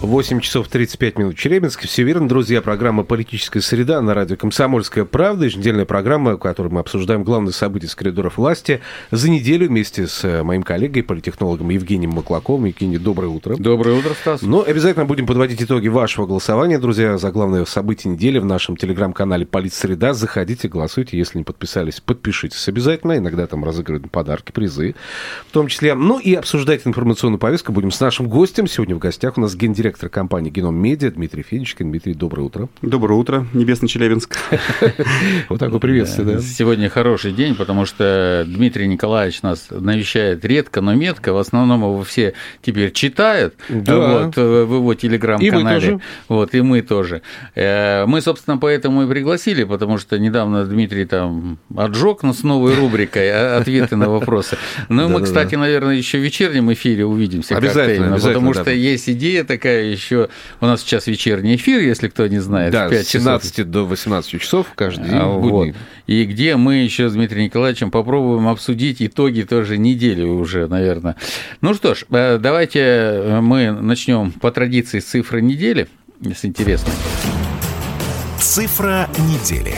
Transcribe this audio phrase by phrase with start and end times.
[0.00, 1.80] 8 часов 35 минут Челябинск.
[1.80, 2.62] Все верно, друзья.
[2.62, 5.46] Программа «Политическая среда» на радио «Комсомольская правда».
[5.46, 10.22] Еженедельная программа, в которой мы обсуждаем главные события с коридоров власти за неделю вместе с
[10.24, 12.66] э, моим коллегой, политтехнологом Евгением Маклаковым.
[12.66, 13.56] Евгений, доброе утро.
[13.56, 14.40] Доброе утро, Стас.
[14.42, 19.46] Ну, обязательно будем подводить итоги вашего голосования, друзья, за главные события недели в нашем телеграм-канале
[19.46, 20.14] «Политсреда».
[20.14, 21.18] Заходите, голосуйте.
[21.18, 23.18] Если не подписались, подпишитесь обязательно.
[23.18, 24.94] Иногда там разыгрывают подарки, призы
[25.48, 25.94] в том числе.
[25.94, 28.68] Ну и обсуждать информационную повестку будем с нашим гостем.
[28.68, 31.88] Сегодня в гостях у нас гендиректор директор компании «Геном Медиа» Дмитрий Федичкин.
[31.88, 32.68] Дмитрий, доброе утро.
[32.82, 34.36] Доброе утро, Небесный Челябинск.
[35.48, 36.40] Вот такое приветствие, да.
[36.40, 41.32] Сегодня хороший день, потому что Дмитрий Николаевич нас навещает редко, но метко.
[41.32, 46.00] В основном его все теперь читают вот, в его телеграм-канале.
[46.28, 47.22] Вот, и мы тоже.
[47.54, 53.30] Э, мы, собственно, поэтому и пригласили, потому что недавно Дмитрий там отжег нас новой рубрикой
[53.30, 54.58] а, «Ответы на вопросы».
[54.90, 57.56] Ну, мы, кстати, наверное, еще в вечернем эфире увидимся.
[57.56, 60.28] Обязательно, Потому что есть идея такая еще
[60.60, 62.72] у нас сейчас вечерний эфир, если кто не знает.
[62.72, 63.66] Да, с 17 часов.
[63.66, 65.18] до 18 часов каждый день.
[65.18, 65.74] А, вот.
[66.06, 71.16] И где мы еще с Дмитрием Николаевичем попробуем обсудить итоги тоже недели уже, наверное.
[71.60, 75.88] Ну что ж, э, давайте мы начнем по традиции с цифры недели,
[76.20, 76.92] если интересно.
[78.38, 79.74] Цифра недели.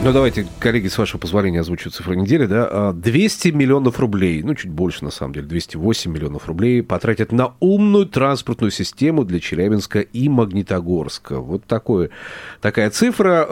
[0.00, 2.46] Ну, давайте, коллеги, с вашего позволения озвучу цифру недели.
[2.46, 2.92] Да?
[2.92, 7.54] 200 а, миллионов рублей, ну, чуть больше, на самом деле, 208 миллионов рублей потратят на
[7.58, 11.40] умную транспортную систему для Челябинска и Магнитогорска.
[11.40, 12.10] Вот такое,
[12.60, 13.44] такая цифра.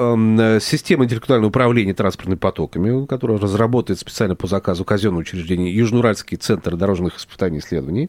[0.61, 7.16] Система интеллектуального управления транспортными потоками, которая разработает специально по заказу казенного учреждения Южноуральский центр дорожных
[7.19, 8.09] испытаний и исследований.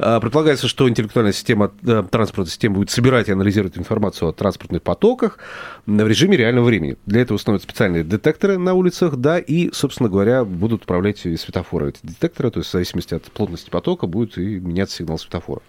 [0.00, 4.82] А, предполагается, что интеллектуальная система, э, транспортная система будет собирать и анализировать информацию о транспортных
[4.82, 5.38] потоках
[5.86, 6.96] в режиме реального времени.
[7.06, 11.98] Для этого установят специальные детекторы на улицах, да, и, собственно говоря, будут управлять светофоры эти
[12.02, 15.60] детекторы, то есть в зависимости от плотности потока будет и меняться сигнал светофора.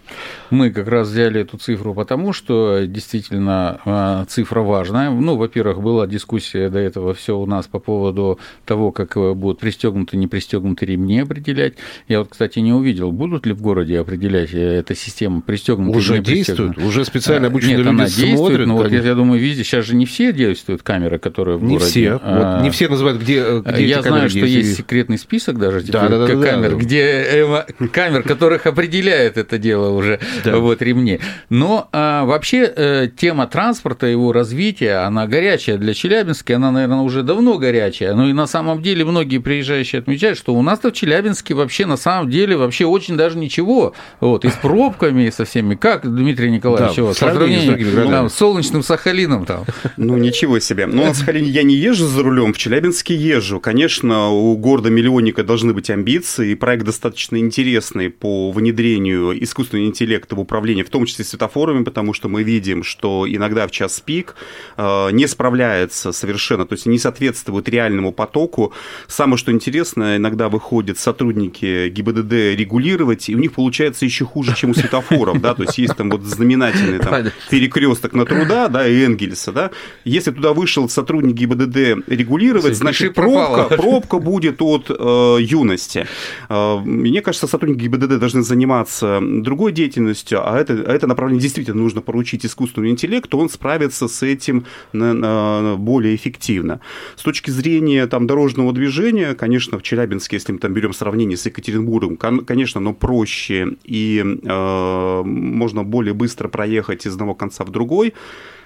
[0.50, 5.10] Мы как раз взяли эту цифру потому, что действительно а, цифра важная.
[5.10, 9.60] Ну, во-первых, была дискуссия до этого все у нас по поводу того, как э, будут
[9.60, 11.74] пристегнуты, не пристегнуты ремни определять.
[12.08, 16.20] Я вот, кстати, не увидел, будут ли в городе определять э, эта система пристегнута Уже
[16.20, 18.66] действует, уже специально обученные Нет, люди она действует, смотрят.
[18.66, 21.74] но вот я, я думаю, везде, сейчас же не все действуют камеры, которые в не
[21.74, 21.81] городе.
[21.86, 22.20] Все.
[22.22, 25.80] А, вот не все называют, где, где Я знаю, что есть, есть секретный список даже
[25.80, 26.76] теперь да, да, да, камер, да, да.
[26.76, 30.56] где э, камер, которых определяет это дело уже да.
[30.56, 31.20] вот ремни.
[31.48, 37.22] Но а, вообще э, тема транспорта, его развития, она горячая для Челябинска, она, наверное, уже
[37.22, 38.14] давно горячая.
[38.14, 41.96] Ну и на самом деле многие приезжающие отмечают, что у нас-то в Челябинске вообще на
[41.96, 43.94] самом деле вообще очень даже ничего.
[44.20, 45.74] Вот, и с пробками, и со всеми.
[45.74, 49.64] Как, Дмитрий Николаевич, да, вот, сравнение с, там, с солнечным Сахалином там.
[49.96, 50.86] Ну, ничего себе.
[50.86, 53.60] Ну, на Сахалине я не езжу за рулем, в Челябинске езжу.
[53.60, 60.40] Конечно, у города-миллионника должны быть амбиции, и проект достаточно интересный по внедрению искусственного интеллекта в
[60.40, 64.34] управление, в том числе светофорами, потому что мы видим, что иногда в час пик
[64.76, 68.72] э, не справляется совершенно, то есть не соответствует реальному потоку.
[69.06, 74.70] Самое, что интересно, иногда выходят сотрудники ГИБДД регулировать, и у них получается еще хуже, чем
[74.70, 79.02] у светофоров, да, то есть есть там вот знаменательный там, перекресток на труда, да, и
[79.02, 79.70] Энгельса, да,
[80.04, 86.06] если туда вышел сотрудник ГИБДД регулировать, значит, пробка, пробка будет от э, юности.
[86.48, 91.80] Э, мне кажется, сотрудники ГИБДД должны заниматься другой деятельностью, а это, а это направление действительно
[91.80, 96.80] нужно поручить искусственному интеллекту, он справится с этим на, на, более эффективно.
[97.16, 101.46] С точки зрения там, дорожного движения, конечно, в Челябинске, если мы там берем сравнение с
[101.46, 108.14] Екатеринбургом, конечно, но проще и э, можно более быстро проехать из одного конца в другой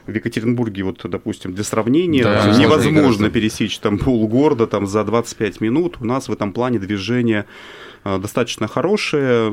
[0.06, 5.97] в Екатеринбурге, вот, допустим, для сравнения, да, невозможно пересечь там полгорода там, за 25 минут.
[6.00, 7.47] У нас в этом плане движение
[8.20, 9.49] достаточно хорошее.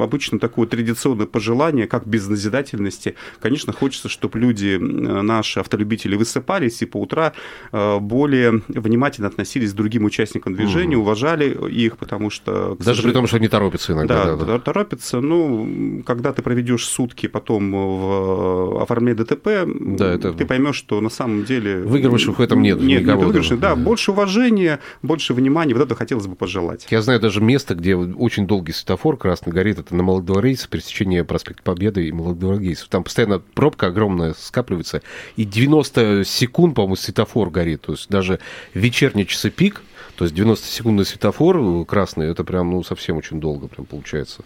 [0.00, 3.14] Обычно такое традиционное пожелание, как без назидательности.
[3.40, 7.32] Конечно, хочется, чтобы люди, наши автолюбители, высыпались и по утра
[7.72, 11.02] э, более внимательно относились к другим участникам движения, угу.
[11.02, 12.76] уважали их, потому что...
[12.78, 14.24] Даже при том, что они торопятся иногда.
[14.24, 14.58] Да, да, да.
[14.58, 15.20] торопятся.
[15.20, 20.32] Ну, когда ты проведешь сутки потом в оформлении ДТП, да, это...
[20.32, 21.80] ты поймешь, что на самом деле...
[21.80, 22.80] Выигрышев в этом нет.
[22.80, 23.56] Нет, нет выигрышей.
[23.56, 25.74] Да, да, больше уважения, больше внимания.
[25.74, 26.86] Вот это хотелось бы пожелать.
[26.90, 31.24] Я знаю даже место, место, где очень долгий светофор красный горит, это на Молодогвардейцев, пересечение
[31.24, 32.88] проспекта Победы и Молодогвардейцев.
[32.88, 35.02] Там постоянно пробка огромная скапливается,
[35.36, 37.82] и 90 секунд, по-моему, светофор горит.
[37.82, 38.40] То есть даже
[38.74, 39.82] вечерние часы пик,
[40.18, 44.42] то есть 90-секундный светофор красный, это прям, ну, совсем очень долго прям получается.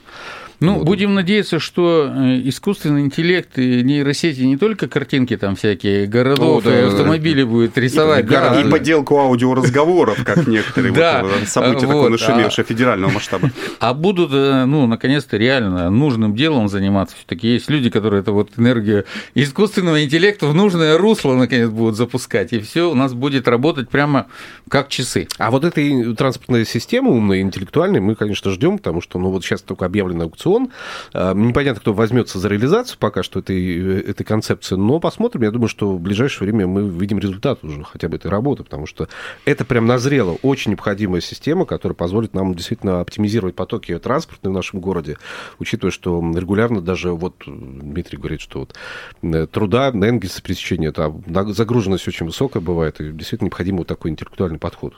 [0.63, 0.85] Ну, вот.
[0.85, 6.71] будем надеяться, что э, искусственный интеллект и нейросети не только картинки там всякие городов О,
[6.71, 7.49] да, и автомобили да.
[7.49, 8.27] будет рисовать.
[8.27, 13.51] Да, и поделку аудиоразговоров, как некоторые да, вот, события вот, такого нашумевшего а, федерального масштаба.
[13.81, 17.17] А будут, э, ну, наконец-то реально нужным делом заниматься.
[17.17, 19.05] все таки есть люди, которые это вот энергию
[19.35, 22.53] искусственного интеллекта в нужное русло, наконец, будут запускать.
[22.53, 24.27] И все у нас будет работать прямо
[24.69, 25.27] как часы.
[25.39, 29.63] А вот этой транспортной системы умной, интеллектуальной мы, конечно, ждем, потому что, ну, вот сейчас
[29.63, 30.71] только объявлен аукцион.
[31.13, 35.43] А, непонятно, кто возьмется за реализацию пока что этой, этой концепции, но посмотрим.
[35.43, 38.87] Я думаю, что в ближайшее время мы видим результат уже хотя бы этой работы, потому
[38.87, 39.09] что
[39.45, 44.81] это прям назрела очень необходимая система, которая позволит нам действительно оптимизировать потоки транспортные в нашем
[44.81, 45.19] городе,
[45.59, 48.75] учитывая, что регулярно даже вот Дмитрий говорит, что вот
[49.23, 51.23] э, труда на Энгельса пересечения, там
[51.53, 54.95] загруженность очень высокая бывает, и действительно необходим вот такой интеллектуальный подход.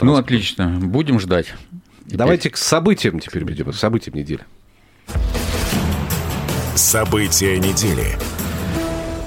[0.00, 0.78] Ну, отлично.
[0.80, 1.54] Будем ждать.
[2.06, 4.40] Давайте к событиям теперь перейдем, событиям недели.
[6.74, 8.18] События недели.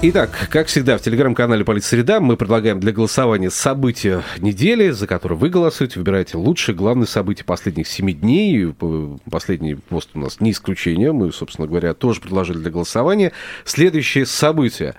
[0.02, 5.48] Итак, как всегда, в телеграм-канале «Политсреда» мы предлагаем для голосования события недели, за которые вы
[5.48, 5.98] голосуете.
[5.98, 8.74] Выбираете лучшие, главные события последних семи дней.
[9.30, 11.12] Последний пост у нас не исключение.
[11.12, 13.32] Мы, собственно говоря, тоже предложили для голосования.
[13.64, 14.94] Следующие события.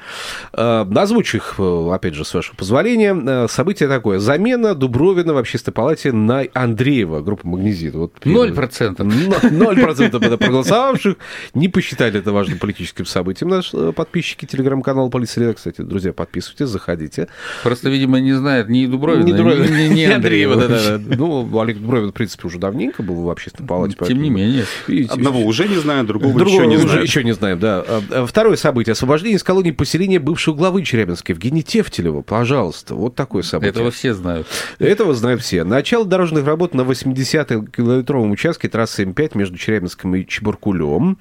[0.54, 3.16] Э, озвучу их, э, опять же, с вашего позволения.
[3.16, 4.18] Э, событие такое.
[4.18, 7.94] Замена Дубровина в общественной палате на Андреева, группа «Магнезит».
[7.94, 9.06] Вот, Ноль процентов.
[9.52, 11.18] Ноль процентов проголосовавших.
[11.54, 17.28] Не посчитали это важным политическим событием наши подписчики телеграм-канала канал Полиция кстати, друзья, подписывайтесь, заходите.
[17.64, 20.56] Просто, видимо, не знает ни Дубровина, ни, Дубровина, ни, ни, ни Андреева.
[20.56, 21.16] Да, да, да.
[21.18, 23.98] Ну, Олег Дубровин, в принципе, уже давненько был в общественной палате.
[24.08, 24.66] Тем не менее.
[25.10, 27.02] Одного уже не знаю, другого, другого еще не знаю.
[27.02, 27.84] Еще не знаем, да.
[27.88, 28.94] А, второе событие.
[28.94, 32.22] Освобождение из колонии поселения бывшего главы Челябинска Евгения Тефтелева.
[32.22, 33.72] Пожалуйста, вот такое событие.
[33.72, 34.48] Этого все знают.
[34.78, 35.64] Этого знают все.
[35.64, 41.18] Начало дорожных работ на 80-м километровом участке трассы М5 между Челябинском и Чебуркулем.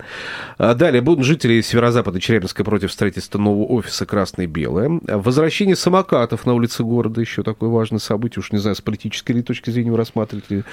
[0.59, 5.01] А далее будут жители северо-запада Челябинска против строительства нового офиса «Красный и белое.
[5.07, 9.43] Возвращение самокатов на улице города, еще такое важное событие, уж не знаю, с политической ли
[9.43, 10.65] точки зрения вы рассматриваете,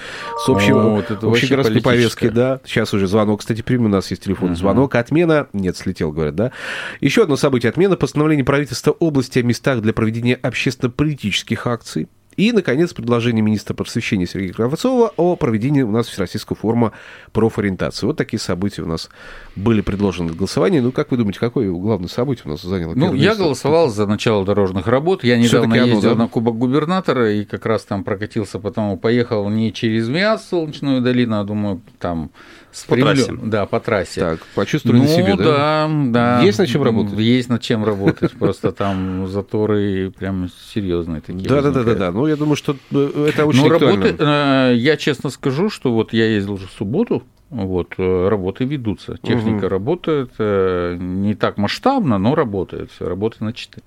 [0.43, 2.59] с общего, О, вот это общегородской повестки, да.
[2.65, 4.57] Сейчас уже звонок, кстати, примем, у нас есть телефонный uh-huh.
[4.57, 4.95] звонок.
[4.95, 6.51] Отмена, нет, слетел, говорят, да.
[6.99, 12.07] Еще одно событие, отмена постановления правительства области о местах для проведения общественно-политических акций.
[12.37, 16.93] И, наконец, предложение министра просвещения Сергея Кравцова о проведении у нас Всероссийского форума
[17.33, 18.05] профориентации.
[18.05, 19.09] Вот такие события у нас
[19.55, 20.81] были предложены для голосования.
[20.81, 23.43] Ну, как вы думаете, какое главное событие у нас заняло Ну, я место?
[23.43, 25.23] голосовал за начало дорожных работ.
[25.23, 26.15] Я недавно оно, ездил да?
[26.15, 31.39] на Кубок губернатора и как раз там прокатился, потому поехал не через МИАС, Солнечную долину,
[31.39, 32.31] а думаю, там
[32.71, 33.33] с по трассе.
[33.43, 34.21] Да, по трассе.
[34.21, 35.43] Так, почувствовали ну, на себе, да?
[35.43, 35.89] да?
[36.07, 36.41] да.
[36.41, 37.19] Есть над чем работать?
[37.19, 41.47] Есть над чем работать, просто там заторы прям серьезные такие.
[41.47, 42.11] Да, да, да, да, да.
[42.21, 46.13] Ну, я думаю, что э, это очень Ну, работы, э, я честно скажу, что вот
[46.13, 49.17] я ездил уже в субботу, вот, э, работы ведутся.
[49.23, 49.69] Техника угу.
[49.69, 52.91] работает, не так масштабно, но работает.
[52.99, 53.83] Работа на 4.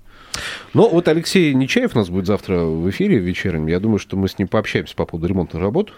[0.73, 3.67] Ну, вот Алексей Нечаев у нас будет завтра в эфире вечернем.
[3.67, 5.93] Я думаю, что мы с ним пообщаемся по поводу ремонтных работ,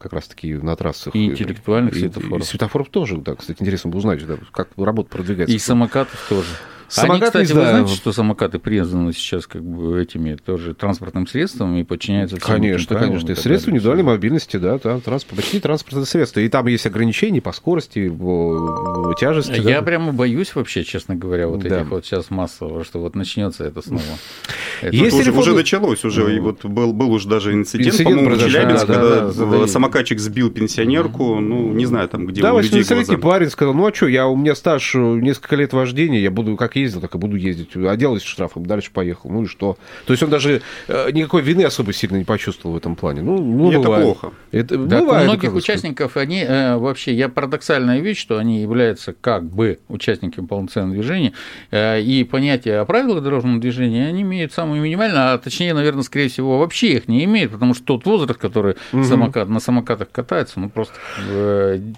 [0.00, 1.14] как раз-таки на трассах.
[1.14, 2.40] И интеллектуальных и, светофоров.
[2.40, 3.34] И светофоров тоже, да.
[3.34, 5.54] Кстати, интересно было узнать, да, как работа продвигается.
[5.54, 6.48] И самокатов тоже.
[6.94, 11.76] Самокаты, Они, кстати, вы знаете, что самокаты признаны сейчас как бы этими тоже транспортным средством
[11.76, 13.32] и подчиняются всем Конечно, конечно.
[13.32, 16.38] И средства индивидуальной мобильности, да, да транспорт, почти транспортное средство.
[16.38, 19.60] И там есть ограничения по скорости, по тяжести.
[19.60, 19.82] Я да?
[19.82, 21.80] прямо боюсь вообще, честно говоря, вот да.
[21.80, 24.02] этих вот сейчас массово, что вот начнется это снова.
[24.80, 28.36] Это есть уже, уже началось, уже и вот был, был уже даже инцидент, инцидент по-моему,
[28.36, 32.52] в Челябинске, да, когда да, да, самокатчик сбил пенсионерку, ну, не знаю, там, где да,
[32.54, 33.16] у людей глаза.
[33.18, 36.76] парень сказал, ну, а что, я, у меня стаж несколько лет вождения, я буду как
[36.84, 37.76] ездил, так и буду ездить.
[37.76, 39.30] Отделаюсь штрафом, дальше поехал.
[39.30, 39.76] Ну и что?
[40.06, 43.22] То есть он даже э, никакой вины особо сильно не почувствовал в этом плане.
[43.22, 44.04] Ну, ну это бывает.
[44.04, 44.32] плохо.
[44.52, 49.12] Это, да, бывает, у многих участников, они э, вообще, я парадоксальная вещь, что они являются
[49.12, 51.32] как бы участниками полноценного движения,
[51.70, 56.28] э, и понятие о правилах дорожного движения они имеют самое минимальное, а точнее, наверное, скорее
[56.28, 59.04] всего, вообще их не имеют, потому что тот возраст, который угу.
[59.04, 60.94] самокат, на самокатах катается, ну просто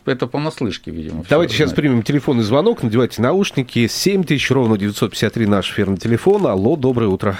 [0.05, 1.25] это понаслышке, видимо.
[1.29, 1.77] Давайте сейчас знает.
[1.77, 6.45] примем телефонный звонок, надевайте наушники, 7 тысяч ровно 953 наш эфирный телефон.
[6.45, 7.37] Алло, доброе утро.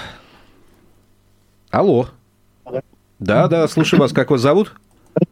[1.69, 2.07] Алло.
[3.19, 4.13] Да, да, слушаю вас.
[4.13, 4.73] Как вас зовут?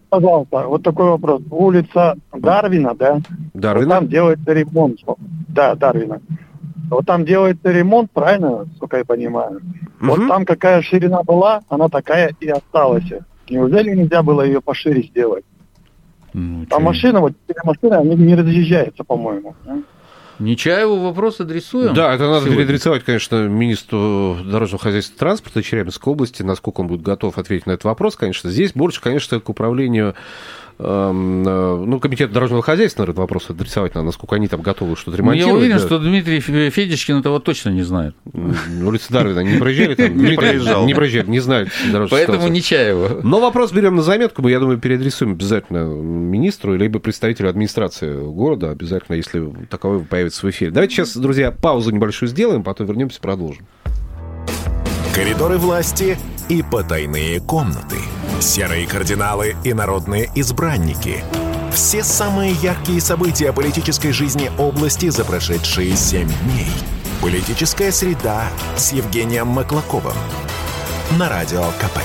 [0.10, 1.42] Пожалуйста, вот такой вопрос.
[1.50, 3.22] Улица Дарвина, да?
[3.54, 3.86] Дарвина?
[3.86, 5.00] Вот там делается ремонт.
[5.48, 6.22] Да, Дарвина.
[6.90, 9.62] Вот там делается ремонт, правильно, сколько я понимаю?
[10.02, 10.08] Угу.
[10.08, 13.06] Вот там какая ширина была, она такая и осталась.
[13.50, 15.46] Неужели нельзя было ее пошире сделать?
[16.34, 17.34] Ну, а машина, вот
[17.64, 19.56] машины, они не разъезжаются, по-моему.
[20.40, 21.94] Нечаеву вопрос адресуем?
[21.94, 22.58] Да, это надо сегодня.
[22.58, 27.72] переадресовать, конечно, министру дорожного хозяйства и транспорта Челябинской области, насколько он будет готов ответить на
[27.72, 28.50] этот вопрос, конечно.
[28.50, 30.16] Здесь больше, конечно, к управлению
[30.78, 35.54] ну, комитет дорожного хозяйства, наверное, вопрос адресовать надо, насколько они там готовы что-то ремонтировать.
[35.54, 35.86] Ну, я уверен, да.
[35.86, 38.14] что Дмитрий Федичкин этого точно не знает.
[38.34, 40.18] Улица Дарвина не проезжали там?
[40.26, 40.86] Не проезжал.
[40.86, 41.70] Не проезжали, не знает
[42.10, 43.22] Поэтому Нечаева.
[43.24, 48.72] Но вопрос берем на заметку, мы, я думаю, переадресуем обязательно министру, либо представителю администрации города,
[48.72, 50.72] обязательно, если таковой появится в эфире.
[50.72, 53.66] Давайте сейчас, друзья, паузу небольшую сделаем, потом вернемся, продолжим.
[55.14, 56.18] Коридоры власти
[56.50, 57.96] и потайные комнаты.
[58.40, 61.24] Серые кардиналы и народные избранники.
[61.74, 66.70] Все самые яркие события политической жизни области за прошедшие семь дней.
[67.22, 70.16] Политическая среда с Евгением Маклаковым.
[71.18, 72.00] На Радио КП.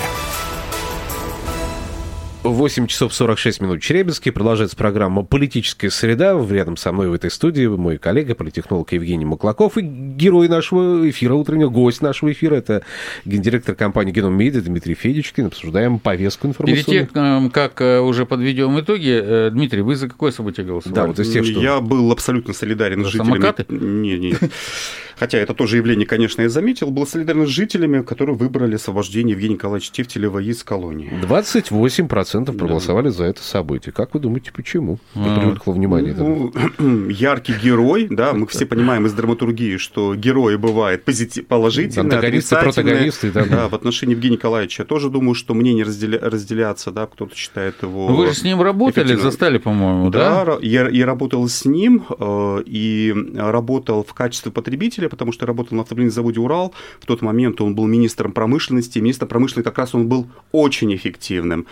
[2.42, 4.32] 8 часов 46 минут Челябинске.
[4.32, 6.40] Продолжается программа «Политическая среда».
[6.50, 11.35] Рядом со мной в этой студии мой коллега, политехнолог Евгений Маклаков и герой нашего эфира
[11.35, 12.54] утреннего, гость нашего эфира.
[12.54, 12.82] Это
[13.26, 15.47] гендиректор компании «Геном Медиа» Дмитрий Федичкин.
[15.47, 16.85] Обсуждаем повестку информационную.
[16.87, 20.94] Перед тем, как э, уже подведем итоги, э, Дмитрий, вы за какое событие голосовали?
[20.94, 21.61] Да, вот из тех, что...
[21.61, 23.32] Я был абсолютно солидарен за с жителями...
[23.35, 23.66] самокаты?
[23.68, 24.35] Не, не.
[25.20, 26.90] Хотя это тоже явление, конечно, я заметил.
[26.90, 31.12] Был солидарен с жителями, которые выбрали освобождение Евгения Николаевича Тефтелева из колонии.
[31.20, 33.11] 28% процентов проголосовали да.
[33.11, 33.93] за это событие.
[33.93, 34.99] Как вы думаете, почему?
[35.17, 36.15] А, привлекло внимание.
[36.17, 36.53] Ну,
[37.11, 43.33] яркий герой, да, мы все понимаем из драматургии, что герои бывают позитив, положительные, Антагонисты, протагонисты.
[43.33, 46.21] Да, да, в отношении Евгения Николаевича я тоже думаю, что мнения разделя...
[46.21, 48.07] разделятся, да, кто-то считает его...
[48.07, 50.45] Вы же с ним работали, застали, по-моему, да?
[50.45, 55.77] Да, я, я работал с ним э, и работал в качестве потребителя, потому что работал
[55.77, 56.75] на автомобильном заводе «Урал».
[57.01, 59.01] В тот момент он был министром промышленности.
[59.01, 61.67] Министр промышленности как раз он был очень эффективным.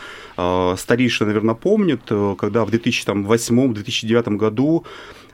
[0.77, 4.85] Старейшие, наверное, помнят, э, когда в 2008-2009 году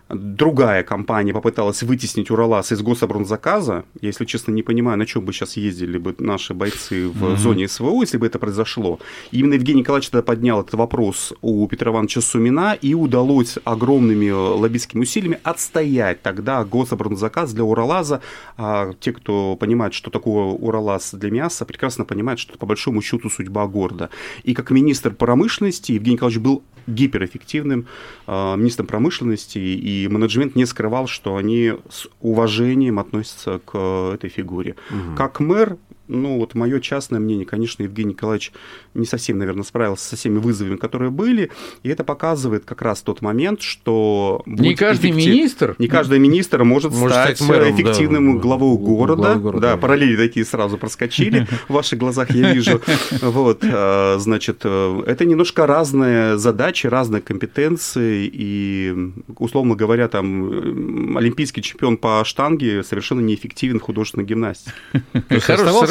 [0.08, 3.84] другая компания попыталась вытеснить Уралас из гособоронзаказа.
[4.00, 7.37] Я, если честно, не понимаю, на чем бы сейчас ездили бы наши бойцы в mm-hmm.
[7.37, 8.99] зоне СВО, если бы это произошло.
[9.30, 14.30] И именно Евгений Николаевич тогда поднял этот вопрос у Петра Ивановича Сумина, и удалось огромными
[14.30, 18.20] лоббистскими усилиями отстоять тогда гособоронзаказ для Уралаза.
[18.56, 23.00] А те, кто понимает, что такое Уралаз для мяса, прекрасно понимают, что это по большому
[23.00, 24.11] счету судьба города.
[24.42, 27.87] И как министр промышленности Евгений Николаевич был гиперэффективным
[28.26, 34.76] э, министром промышленности, и менеджмент не скрывал, что они с уважением относятся к этой фигуре.
[34.90, 35.16] Угу.
[35.16, 38.52] Как мэр ну, вот мое частное мнение, конечно, Евгений Николаевич
[38.94, 41.50] не совсем, наверное, справился со всеми вызовами, которые были,
[41.82, 44.42] и это показывает как раз тот момент, что...
[44.46, 45.34] Не каждый эффектив...
[45.34, 45.76] министр...
[45.78, 49.23] Не каждый министр может, может стать, стать мэром, эффективным да, главой города.
[49.23, 49.68] Главой города.
[49.68, 52.80] Да, параллели такие сразу проскочили в ваших глазах, я вижу.
[53.23, 58.94] Вот, а, значит, э, это немножко разные задачи, разные компетенции, и,
[59.38, 64.73] условно говоря, там, олимпийский чемпион по штанге совершенно неэффективен в художественной гимнастике.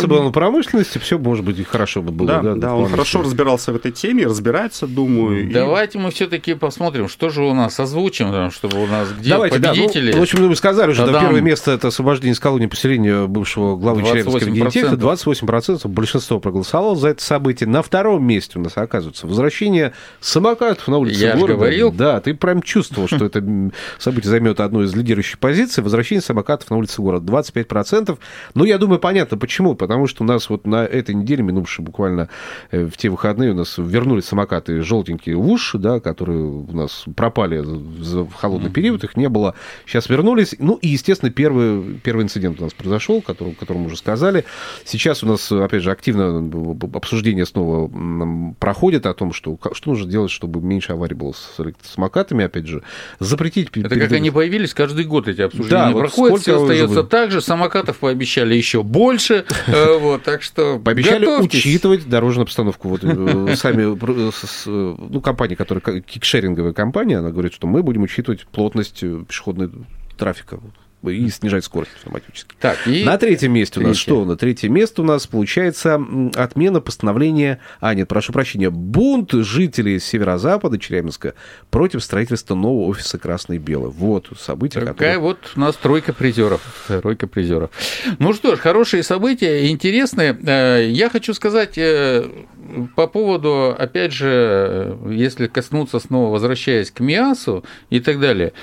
[0.04, 2.28] Оставался бы он в промышленности, все, может быть, и хорошо бы было.
[2.28, 5.50] Да, да, да он хорошо разбирался в этой теме, разбирается, думаю.
[5.52, 6.02] Давайте и...
[6.02, 10.12] мы все-таки посмотрим, что же у нас озвучим, чтобы у нас где Давайте, победители.
[10.12, 13.28] Да, ну, в общем, мы сказали уже, да, первое место это освобождение из колонии поселения
[13.28, 14.94] бывшего главы Челябинского генетека.
[14.94, 17.68] 28% большинство проголосовало за это событие.
[17.68, 21.54] На втором месте у нас оказывается возвращение самокатов на улице Я города.
[21.54, 21.92] говорил.
[21.92, 23.44] Да, ты прям чувствовал, что это
[24.00, 25.84] событие займет одну из лидирующих позиций.
[25.84, 28.18] Возвращение самокатов на улице города 25%.
[28.54, 29.76] Ну, я думаю, понятно, почему.
[29.76, 32.30] Потому что у нас вот на этой неделе, минувшей буквально
[32.72, 37.06] э, в те выходные, у нас вернулись самокаты желтенькие в уши, да, которые у нас
[37.16, 38.74] пропали в холодный mm-hmm.
[38.74, 39.56] период, их не было.
[39.86, 40.56] Сейчас вернулись.
[40.60, 44.46] Ну, и, естественно, первый, первый инцидент у нас произошел, который, о котором мы уже сказали.
[44.86, 46.52] Сейчас у нас, опять же, активно
[46.94, 47.90] обсуждение снова
[48.60, 52.84] проходит о том, что, что нужно делать, чтобы меньше аварий было с самокатами, опять же,
[53.20, 53.70] запретить...
[53.70, 54.02] Это перед...
[54.02, 58.56] как они появились, каждый год эти обсуждения да, проходят, все остается так же, самокатов пообещали
[58.56, 61.60] еще больше, Э, вот, так что Пообещали готовьтесь.
[61.60, 62.90] учитывать дорожную обстановку.
[62.90, 68.46] Вот э, сами, э, ну, компания, которая кикшеринговая компания, она говорит, что мы будем учитывать
[68.48, 69.72] плотность пешеходного
[70.18, 70.60] трафика
[71.10, 72.56] и снижать скорость автоматически.
[72.60, 73.04] Так, и...
[73.04, 74.26] На третьем месте у нас что?
[74.26, 76.02] На третьем месте у нас получается
[76.36, 77.60] отмена постановления...
[77.80, 78.70] А, нет, прошу прощения.
[78.70, 81.34] Бунт жителей северо-запада Челябинска
[81.70, 83.92] против строительства нового офиса «Красный и белый».
[83.92, 85.20] Вот событие, Какая которое...
[85.20, 86.62] вот у нас тройка призеров.
[86.88, 87.72] Тройка призеров.
[88.20, 90.38] Ну что ж, хорошие события, интересные.
[90.46, 92.26] Э, я хочу сказать, э,
[92.96, 98.54] по поводу, опять же, если коснуться снова, возвращаясь к МИАСу и так далее,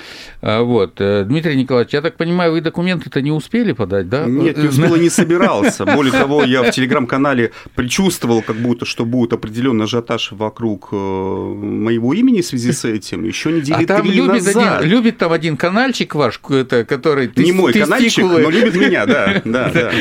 [0.41, 4.25] а, вот, э, Дмитрий Николаевич, я так понимаю, вы документы-то не успели подать, да?
[4.25, 5.85] Нет, не успел не собирался.
[5.85, 12.13] Более того, я в телеграм-канале предчувствовал, как будто, что будет определенный ажиотаж вокруг э, моего
[12.13, 13.23] имени в связи с этим.
[13.23, 14.79] Еще недели а там три любит назад.
[14.79, 17.31] Один, любит там один канальчик ваш, который...
[17.35, 19.91] Не мой канальчик, но любит меня, да, да, да.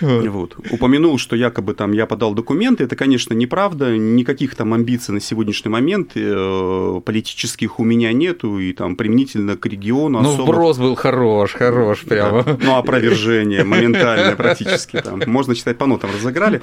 [0.00, 0.56] Вот.
[0.70, 2.84] Упомянул, что якобы там я подал документы.
[2.84, 3.96] Это, конечно, неправда.
[3.96, 8.58] Никаких там амбиций на сегодняшний момент э, политических у меня нету.
[8.58, 12.42] И там применительно к региону Ну, вброс был хорош, хорош прямо.
[12.42, 12.56] Да.
[12.60, 15.00] Ну, опровержение моментальное практически.
[15.00, 15.22] Там.
[15.26, 16.62] Можно читать по нотам разыграли.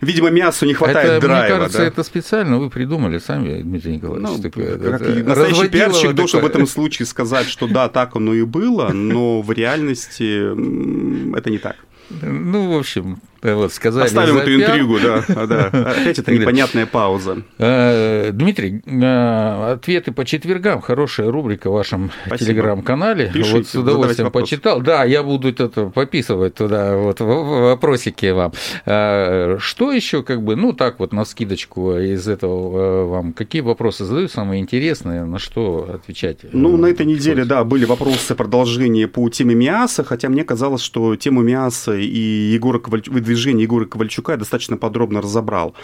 [0.00, 1.42] Видимо, мясу не хватает это, драйва.
[1.42, 1.84] Мне кажется, да?
[1.84, 4.28] это специально вы придумали сами, Дмитрий Николаевич.
[4.28, 8.34] Ну, такое, как это, настоящий пиарщик должен в этом случае сказать, что да, так оно
[8.34, 11.76] и было, но в реальности это не так.
[12.22, 15.66] Ну, в общем, вот, сказали Оставим эту интригу, да, а, да.
[16.00, 17.42] Опять это непонятная пауза.
[17.58, 23.32] Э, Дмитрий, э, ответы по четвергам, хорошая рубрика в вашем телеграм-канале.
[23.52, 24.80] Вот с удовольствием почитал.
[24.80, 28.52] Да, я буду это пописывать туда вот вопросики вам.
[28.84, 34.04] Э, что еще, как бы, ну так вот на скидочку из этого вам, какие вопросы
[34.04, 36.38] задают самые интересные, на что отвечать?
[36.52, 41.16] Ну, на этой неделе, да, были вопросы продолжения по теме МИАСа, хотя мне казалось, что
[41.16, 45.74] тему МИАСа и Егора Ковальчука движение Егора Ковальчука я достаточно подробно разобрал.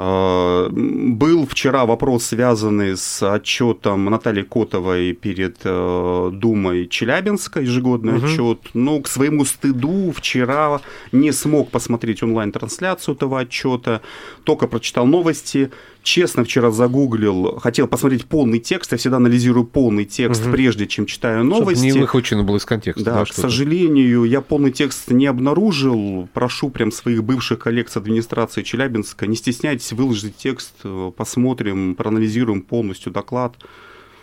[0.00, 8.26] А, был вчера вопрос, связанный с отчетом Натальи Котовой перед э, Думой Челябинска, ежегодный угу.
[8.26, 8.58] отчет.
[8.74, 10.80] Но к своему стыду вчера
[11.12, 14.00] не смог посмотреть онлайн-трансляцию этого отчета,
[14.44, 15.70] только прочитал новости
[16.02, 20.52] честно вчера загуглил, хотел посмотреть полный текст, я всегда анализирую полный текст, угу.
[20.52, 21.82] прежде чем читаю новости.
[21.82, 23.04] Чтобы не выхвачено было из контекста.
[23.04, 26.28] Да, да к сожалению, я полный текст не обнаружил.
[26.32, 30.74] Прошу прям своих бывших коллег с администрации Челябинска, не стесняйтесь, выложить текст,
[31.16, 33.56] посмотрим, проанализируем полностью доклад.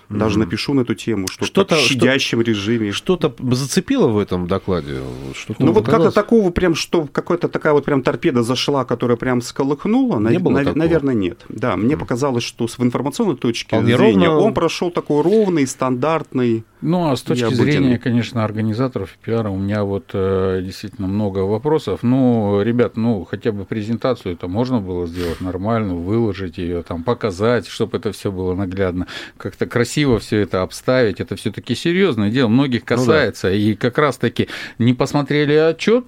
[0.09, 2.91] Даже напишу на эту тему, что что-то в щадящем что, режиме.
[2.91, 5.01] Что-то зацепило в этом докладе?
[5.33, 9.41] Что ну вот как-то такого прям, что какая-то такая вот прям торпеда зашла, которая прям
[9.41, 11.45] сколыхнула, не на, было на, наверное, нет.
[11.49, 14.47] Да, мне показалось, что с информационной точки Вполне зрения ровно...
[14.47, 16.63] он прошел такой ровный, стандартный.
[16.81, 22.03] Ну, а с точки зрения, конечно, организаторов пиара у меня вот э, действительно много вопросов.
[22.03, 27.67] Ну, ребят, ну, хотя бы презентацию это можно было сделать нормально, выложить ее, там, показать,
[27.67, 31.19] чтобы это все было наглядно, как-то красиво все это обставить.
[31.19, 33.47] Это все-таки серьезное дело, многих касается.
[33.47, 33.57] Ну, да.
[33.57, 36.05] И как раз-таки не посмотрели отчет,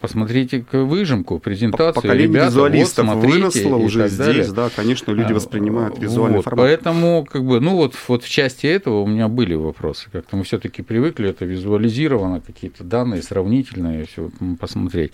[0.00, 1.94] Посмотрите выжимку, презентацию.
[1.94, 6.66] Поколение Ребята, визуалистов вот, выросло уже здесь, да, конечно, люди а, воспринимают визуальный вот, формат.
[6.66, 10.08] Поэтому, как бы, ну вот, вот в части этого у меня были вопросы.
[10.10, 15.12] Как-то мы все-таки привыкли, это визуализировано, какие-то данные сравнительные, все посмотреть.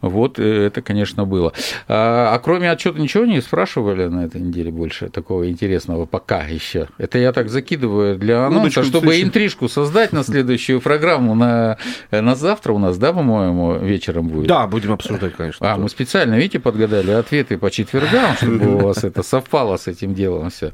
[0.00, 1.52] Вот э, это, конечно, было.
[1.86, 6.88] А, а кроме отчета ничего не спрашивали на этой неделе больше такого интересного пока еще.
[6.96, 11.76] Это я так закидываю для анонса, ну, чтобы интрижку создать на следующую программу на,
[12.10, 14.46] на завтра у нас, да, по-моему, вечер вечером будет.
[14.46, 15.72] Да, будем обсуждать, конечно.
[15.72, 20.14] А, мы специально, видите, подгадали ответы по четвергам, чтобы у вас это совпало с этим
[20.14, 20.72] делом все.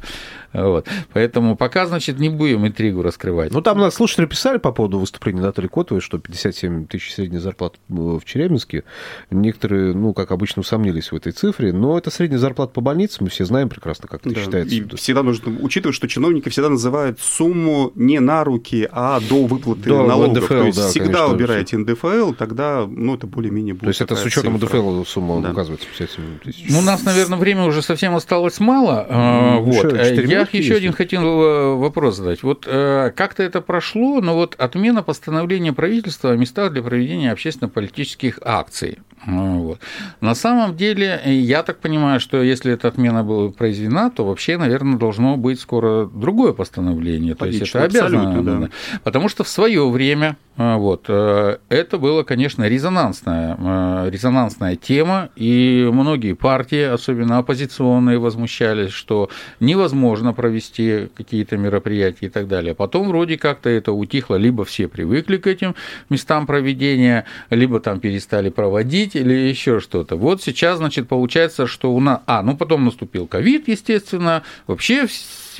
[0.52, 0.88] Вот.
[1.12, 3.52] Поэтому пока, значит, не будем интригу раскрывать.
[3.52, 7.78] Ну, там нас слушатели писали по поводу выступления Натальи Котовой, что 57 тысяч средняя зарплата
[7.88, 8.84] в Челябинске.
[9.30, 13.30] Некоторые, ну, как обычно, усомнились в этой цифре, но это средняя зарплата по больницам, мы
[13.30, 14.40] все знаем прекрасно, как это да.
[14.40, 14.74] считается.
[14.74, 19.88] И всегда нужно учитывать, что чиновники всегда называют сумму не на руки, а до выплаты
[19.88, 20.42] до налогов.
[20.42, 23.82] НДФЛ, То есть да, всегда конечно, убираете НДФЛ, тогда, ну, это более-менее будет.
[23.82, 25.50] То есть это с учетом НДФЛ сумма да.
[25.52, 26.66] указывается 57 тысяч.
[26.68, 29.06] Ну, у нас, наверное, время уже совсем осталось мало.
[29.10, 29.92] Ну, вот.
[29.92, 32.42] Я еще один хотел э, вопрос задать.
[32.42, 38.38] Вот э, как-то это прошло, но вот отмена постановления правительства о местах для проведения общественно-политических
[38.42, 38.98] акций.
[39.26, 39.80] Вот.
[40.20, 44.98] На самом деле, я так понимаю, что если эта отмена была произведена, то вообще, наверное,
[44.98, 47.34] должно быть скоро другое постановление.
[47.34, 48.42] То есть это обязано.
[48.42, 48.68] Да.
[49.04, 56.32] Потому что в свое время э, вот, это было, конечно, резонансная, резонансная тема, и многие
[56.32, 59.28] партии, особенно оппозиционные, возмущались, что
[59.60, 62.74] невозможно провести какие-то мероприятия и так далее.
[62.74, 65.74] Потом вроде как-то это утихло, либо все привыкли к этим
[66.08, 70.16] местам проведения, либо там перестали проводить или еще что-то.
[70.16, 72.20] Вот сейчас, значит, получается, что у нас...
[72.26, 75.06] А, ну потом наступил ковид, естественно, вообще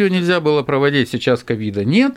[0.00, 2.14] ее нельзя было проводить, сейчас ковида нет,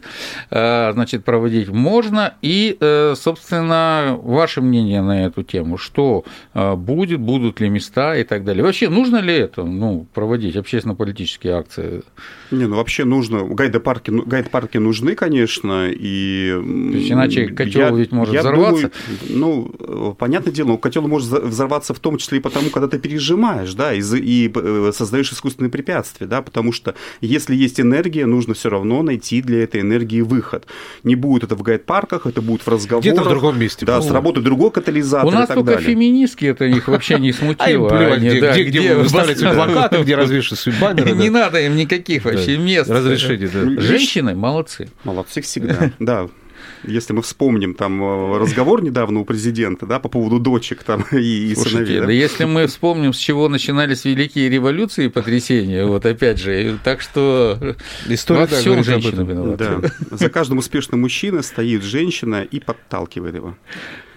[0.50, 2.34] э, значит, проводить можно.
[2.41, 8.43] И, э, собственно, ваше мнение на эту тему, что будет, будут ли места и так
[8.43, 8.63] далее.
[8.63, 12.04] Вообще, нужно ли это, ну, проводить общественно-политические акции?
[12.52, 16.52] Не, ну вообще нужно, гайд-парки, ну, гайд-парки нужны, конечно, и...
[16.54, 18.91] То есть, иначе котел ведь может я взорваться?
[19.28, 23.74] Думаю, ну, понятное дело, котел может взорваться в том числе и потому, когда ты пережимаешь,
[23.74, 24.54] да, и, и
[24.93, 29.82] создаешь искусственные препятствия, да, потому что если есть энергия, нужно все равно найти для этой
[29.82, 30.66] энергии выход.
[31.04, 33.04] Не будет это в гайд-парках, это будет в разговорах.
[33.04, 33.86] Где-то в другом месте.
[33.86, 35.90] Да, сработает другой катализатор У нас только далее.
[35.90, 37.90] феминистки это их вообще не смутило.
[37.90, 41.12] А где, да, где, где, где вы ставите плакаты, где развешиваются баннеры.
[41.12, 42.90] Не надо им никаких вообще мест.
[42.90, 43.48] Разрешите.
[43.48, 44.90] Женщины молодцы.
[45.04, 46.28] Молодцы всегда, да
[46.84, 51.17] если мы вспомним там э, разговор недавно у президента, да, по поводу дочек там и,
[51.17, 51.99] и Слушайте, сыновей.
[51.99, 52.06] Да?
[52.08, 57.02] да если мы вспомним, с чего начинались великие революции и потрясения, вот опять же, так
[57.02, 57.76] что
[58.08, 59.80] история да, всем женщина виновата.
[59.82, 60.17] Да.
[60.17, 63.56] За каждым успешным мужчиной стоит женщина и подталкивает его.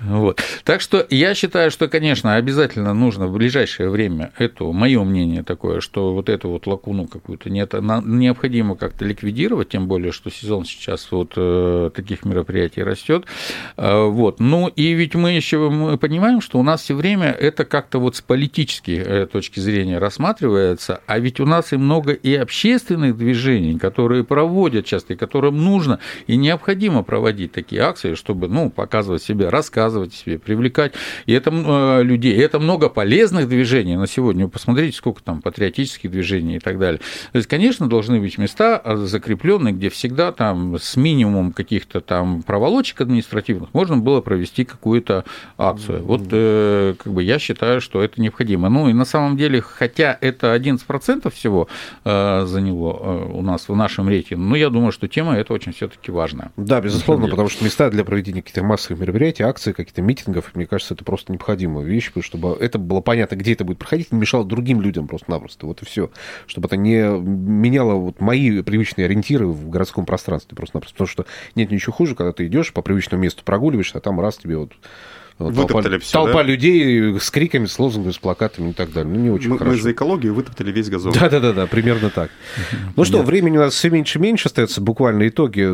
[0.01, 0.43] Вот.
[0.65, 5.81] Так что я считаю, что, конечно, обязательно нужно в ближайшее время эту, мое мнение такое,
[5.81, 11.11] что вот эту вот лакуну какую-то нет, необходимо как-то ликвидировать, тем более, что сезон сейчас
[11.11, 13.25] вот э, таких мероприятий растет.
[13.77, 14.39] Э, вот.
[14.39, 18.17] Ну и ведь мы еще мы понимаем, что у нас все время это как-то вот
[18.17, 23.79] с политической э, точки зрения рассматривается, а ведь у нас и много и общественных движений,
[23.79, 29.51] которые проводят часто, и которым нужно и необходимо проводить такие акции, чтобы ну, показывать себя,
[29.51, 30.93] рассказывать рассказывать о себе, привлекать.
[31.27, 32.35] И это э, людей.
[32.35, 34.45] И это много полезных движений на сегодня.
[34.45, 37.01] Вы посмотрите, сколько там патриотических движений и так далее.
[37.33, 42.43] То есть, конечно, должны быть места а, закрепленные, где всегда там с минимумом каких-то там
[42.43, 45.25] проволочек административных можно было провести какую-то
[45.59, 46.03] акцию.
[46.03, 48.69] Вот э, как бы я считаю, что это необходимо.
[48.69, 51.69] Ну и на самом деле, хотя это 11% всего
[52.05, 56.11] э, заняло у нас в нашем рейтинге, но я думаю, что тема это очень все-таки
[56.11, 56.51] важная.
[56.57, 60.95] Да, безусловно, потому что места для проведения каких-то массовых мероприятий, акций, каких-то митингов, мне кажется,
[60.95, 64.81] это просто необходимая вещь, чтобы это было понятно, где это будет проходить, не мешало другим
[64.81, 65.67] людям просто-напросто.
[65.67, 66.11] Вот и все.
[66.47, 70.95] Чтобы это не меняло вот мои привычные ориентиры в городском пространстве просто-напросто.
[70.95, 74.39] Потому что нет ничего хуже, когда ты идешь по привычному месту прогуливаешься, а там раз
[74.39, 74.73] тебе вот
[75.39, 76.43] Вытоптали толпа, все, толпа да?
[76.45, 79.13] людей с криками, с лозунгами, с плакатами и так далее.
[79.13, 79.77] Ну, не очень мы, хорошо.
[79.77, 81.13] Мы за экологию вытоптали весь газон.
[81.13, 82.31] Да-да-да, примерно так.
[82.97, 85.69] Ну что, времени у нас все меньше и меньше остается, буквально итоги.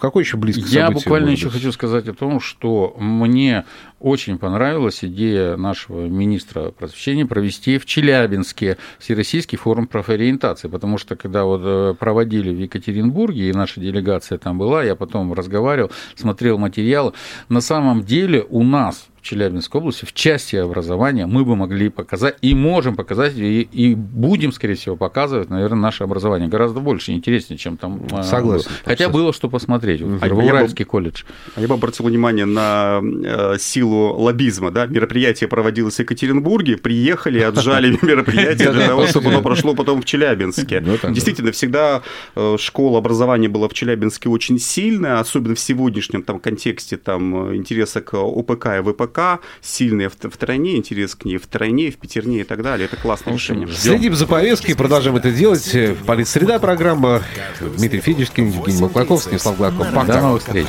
[0.00, 3.64] Какой еще близкий Я буквально еще хочу сказать о том, что мне
[4.00, 11.44] очень понравилась идея нашего министра просвещения провести в Челябинске Всероссийский форум профориентации, потому что когда
[11.44, 17.12] вот э, проводили в Екатеринбурге, и наша делегация там была, я потом разговаривал, смотрел материалы,
[17.48, 19.17] на самом деле у нас ます。
[19.28, 24.74] Челябинской области в части образования мы бы могли показать и можем показать, и, и будем, скорее
[24.74, 28.68] всего, показывать, наверное, наше образование гораздо больше, интереснее, чем там а, Согласен.
[28.68, 28.78] Было.
[28.86, 30.00] Хотя было что посмотреть.
[30.00, 31.24] А в Уральский бы, колледж.
[31.56, 34.70] А я бы обратил внимание на э, силу лоббизма.
[34.70, 34.86] Да?
[34.86, 40.80] Мероприятие проводилось в Екатеринбурге, приехали, отжали мероприятие для того, чтобы оно прошло потом в Челябинске.
[40.80, 42.02] Ну, Действительно, всегда
[42.34, 48.00] э, школа образования была в Челябинске очень сильная, особенно в сегодняшнем там контексте там интереса
[48.00, 51.96] к ОПК и ВПК ВК, сильные в, в тройне, интерес к ней в тройне, в
[51.96, 52.86] пятерне и так далее.
[52.86, 53.68] Это классное решение.
[53.68, 55.76] Следим за повесткой, продолжим это делать.
[56.06, 57.22] Политсреда программа.
[57.60, 59.92] Дмитрий Федичкин, Евгений Маклаков, Станислав Гладков.
[59.92, 60.12] Пока.
[60.14, 60.68] До новых встреч.